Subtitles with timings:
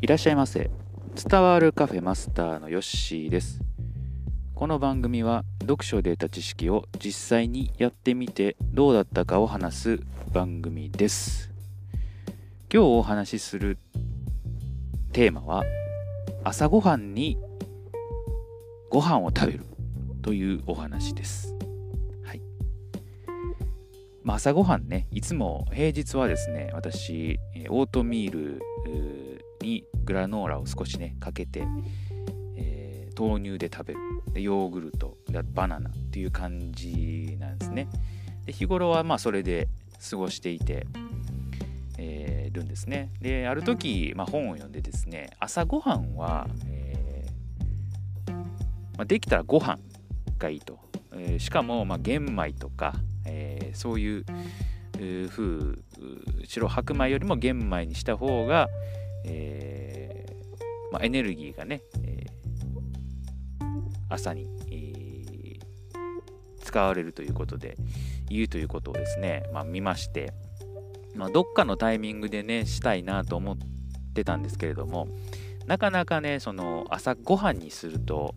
[0.00, 0.70] いらっしゃいませ。
[1.28, 3.58] 伝わるカフェマスターのヨッシーです。
[4.54, 10.00] この番組は読書で得た知識を実際にやってみてどうだったかを話す
[10.32, 11.50] 番組です。
[12.72, 13.76] 今日お話しする
[15.12, 15.64] テーマは
[16.44, 17.36] 朝ごはんに
[18.90, 19.64] ご飯を食べる
[20.22, 21.56] というお話です。
[22.22, 22.42] はい。
[24.22, 28.62] まあ、朝ごはんねいつも平日はですね私オートミール
[29.68, 31.62] にグラノーラを少しねかけて、
[32.56, 34.00] えー、豆乳で食べる。
[34.32, 37.88] でヨーグルトやバナナっていう感じなんですね。
[38.46, 39.68] で日頃はまあそれで
[40.10, 40.86] 過ごしていて、
[41.98, 43.10] えー、るんですね。
[43.20, 48.44] である時、まあ、本を読んでですね朝ごはんは、えー、ま
[49.00, 49.78] あ、できたらご飯
[50.38, 50.78] がいいと、
[51.12, 52.94] えー、しかもまあ玄米とか、
[53.26, 54.24] えそういう
[55.28, 55.78] 風
[56.46, 58.68] 白白米よりも玄米にした方が、
[59.28, 62.26] えー、まあ、エネルギーがね、え、
[64.08, 64.88] 朝に、え、
[66.68, 67.76] 使われるということで
[68.28, 70.34] 言うということをですね、まあ、見まして、
[71.14, 73.56] まあ、どっかのタイミングでねしたいなと思っ
[74.14, 75.08] てたんですけれども
[75.66, 78.34] なかなかねその朝ごはんにすると、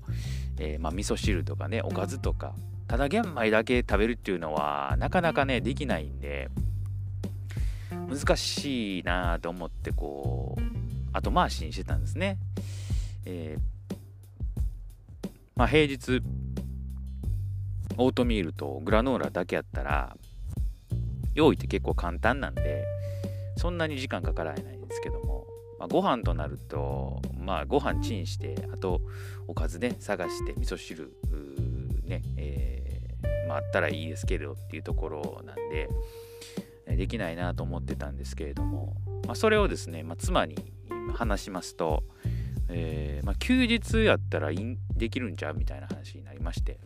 [0.60, 2.54] えー、まあ、味噌汁とかねおかずとか
[2.88, 6.50] ただ玄米だけ食べるっていうのはなかなかねできないんで
[8.10, 10.71] 難しいなと思ってこう
[11.14, 12.38] 後回しにしてたんですね。
[13.26, 13.96] えー、
[15.56, 16.22] まあ、平日
[17.98, 20.16] オートミールとグラノーラだけやったら
[21.36, 22.86] 用意って結構簡単なんで
[23.58, 25.46] そんなに時間かからないんですけども、
[25.78, 29.02] まあ、ご飯となるとまあご飯チンしてあと
[29.48, 31.14] おかずね探して味噌汁
[32.06, 35.90] ね、えー、まあ、あったらいいですけどっていうところなんで
[36.98, 40.56] できないなと思ってたんですけれども、まあ、それをですね、まあ、妻に
[41.12, 42.04] 話しますと、
[42.70, 44.50] えー、まあ、休日やったら
[44.96, 46.80] できるんちゃうみたいな話になりまして、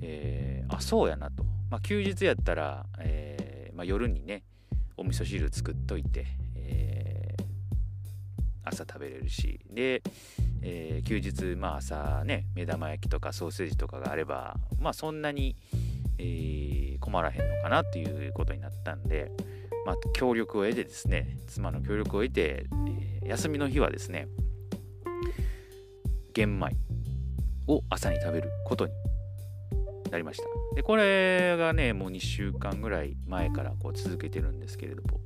[0.00, 4.44] えー、あそうやなと、まあ、休日やったら、えー、ま夜にね
[4.96, 7.36] お味噌汁作っといて、え
[8.64, 10.02] 朝食べれるしで、
[10.62, 15.54] え休日まあ朝ね目玉焼きとかソーセージとかがあればまあそんなに、
[16.18, 19.30] え、困らへんのかなっていうことになったんで、
[19.84, 24.28] まあ、協力を得てですね妻の協力を得て、えー、休みの日はですね
[26.32, 26.70] 玄米
[27.66, 28.92] を朝に食べることに
[30.10, 30.44] なりました。
[30.74, 35.20] でこれがねもう2週間ぐらい前からこう続けてるんですけれども、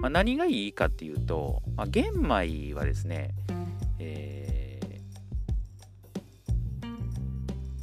[0.00, 3.30] まあ、何がいいかっていうと、まあ、玄米はですね、
[3.98, 6.86] えー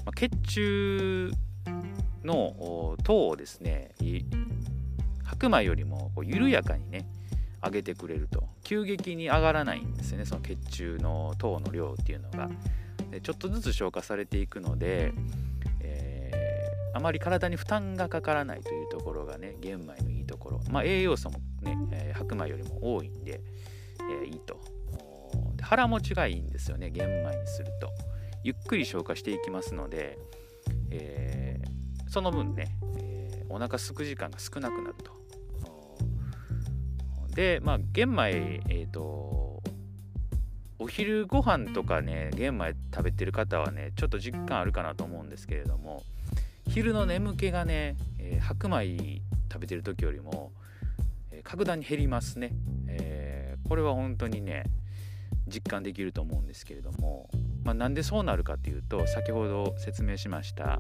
[0.06, 1.32] まあ、血中
[2.24, 3.92] の糖をですね
[5.24, 7.06] 白米よりも緩やかにね
[7.64, 8.44] 上げてくれると。
[8.64, 10.26] 急激に上がらないんですよね。
[10.26, 12.50] その血中の糖の量っていうのが。
[13.22, 15.14] ちょっとずつ消化されていくので、
[15.82, 20.62] えー、あまり体に負担がかからないというところがね玄米のいいところ。
[20.72, 23.42] まあ栄養素もね、えー、白米よりも多いんで、
[24.00, 24.60] えー、いいと。
[25.62, 27.90] 腹持ちがいいんですよね玄米にすると。
[28.44, 30.18] ゆっくり消化していきますので、
[30.90, 31.74] えー
[32.14, 35.23] その分ね、えー、お腹すく時間が少なくなると。
[37.36, 39.62] で、まあ、玄米、えっ、ー、と、
[40.80, 46.04] お昼ご飯とかね、玄米食べてる方はね、ちょっと実感あるかなと思うんですけれども、
[46.68, 49.22] 昼の眠気がね、えー、白米
[49.52, 50.52] 食べてる時よりも、
[51.32, 52.52] えー、格段に減りますね、
[52.88, 54.64] えー、これは本当にね、
[55.48, 57.30] 実感できると思うんですけれども、
[57.64, 60.80] まあ、なんでそうなるかというと先ほど説明しました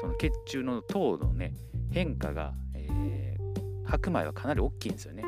[0.00, 1.52] その血中の糖のね
[1.90, 5.24] 変化が、えー、白米はかなり大きいんですよね。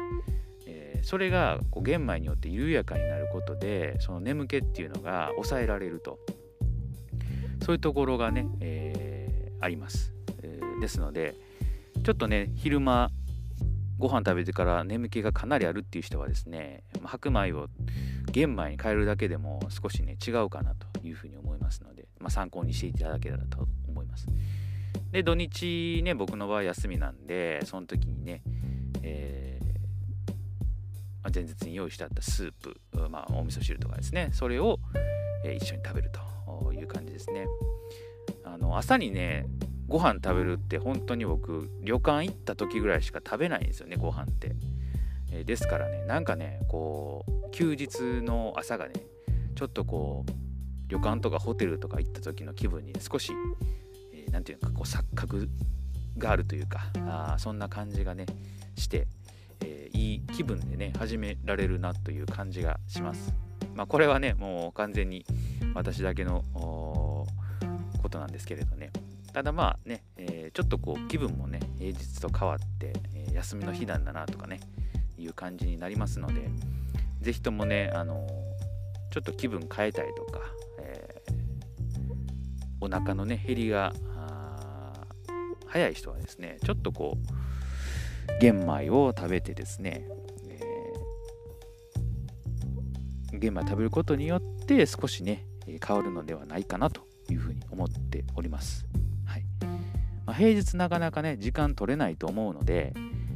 [1.02, 6.18] それがこう玄米によって緩やかになることでその眠気っていうのが抑えられると
[7.64, 10.12] そういうところがね、えー、あります、
[10.42, 11.34] えー、ですので
[12.04, 13.10] ちょっとね昼間
[13.98, 17.68] ご飯食べてから眠気がかなりあるっていう人はですね白米を
[18.32, 24.26] 玄米に変えるだけでも少しね違うかなというふうに思いますので、まあ、参考にしていただけたらと思います。
[25.12, 28.42] で土日ね僕の場合休みなんでその時にね、
[29.02, 29.71] えー、
[31.32, 34.30] 前日に用意してあったスープ、まあ、お味噌汁とかですね。
[34.32, 34.78] それを、
[35.44, 37.46] え、一緒に食べるという感じですね。
[38.44, 39.46] あの朝にね
[39.88, 44.52] ご飯食べるって本当に僕旅館行った時ぐらいしか食べないんですよねご飯って、
[45.30, 48.94] えー、ですからねなんかねこう休日の朝がね
[49.54, 50.32] ちょっとこう
[50.88, 53.32] 旅館とかホテルとか行った時の気分に少し
[54.30, 55.48] 何て言うかこう錯覚
[56.18, 58.26] があるというかあそんな感じがね
[58.76, 59.06] して、
[59.92, 63.34] いい気分でね始められるなという感じがします。
[63.74, 65.24] まあこれはねもう完全に
[65.74, 67.26] 私だけのこ
[68.10, 68.90] となんですけれどね。
[69.32, 74.60] ただまあね、えー、ちょっとこう気分もね平日と変わって、えー、休みの日なんだなとかね
[75.16, 76.50] いう感じになりますので
[77.20, 78.26] 是非ともねあの
[79.10, 80.40] ちょっと気分変えたりとか、
[80.80, 83.94] えー、お腹のね減りが
[85.66, 87.51] 早い人はですねちょっとこう
[88.42, 90.04] 玄米を食べてですね、
[90.48, 98.84] えー、玄米食べることによって少しね変わるのではないかなというふうに思っております。
[99.26, 99.44] はい
[100.26, 102.92] まあ、平日なかなかね時間取れないと思うので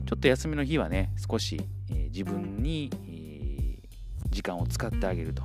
[0.06, 5.44] ちょっと休みの日はね少し、えー、自分に、えー、時間を使ってあげると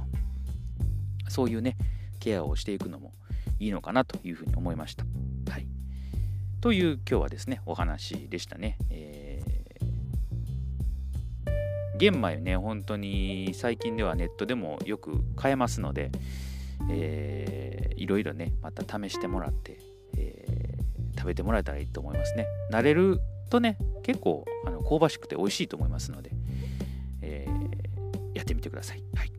[1.29, 1.77] そういうね
[2.19, 3.13] ケアをしていくのも
[3.59, 5.05] いいのかなというふうに思いました。
[5.51, 5.67] はい、
[6.61, 8.79] という今日はですねお話でしたね。
[8.89, 9.20] えー、
[12.01, 16.11] 玄米ね本当に最近ではネットでもよく買えますので、
[16.89, 19.77] えー、いろいろねまた試してもらって、
[20.17, 22.47] えー、食べてもらえたらいいと思いますね。
[22.71, 23.21] 慣れる
[23.51, 26.31] とね結構あの香ばしくて美味しいと思いますので、
[27.21, 29.03] えー、やってみてください。
[29.15, 29.31] はい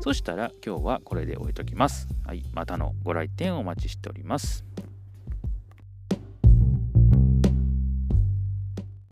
[0.00, 2.06] そしたら今日はこれで終えときます。
[2.24, 4.67] はい、またのご来店お待ちしております。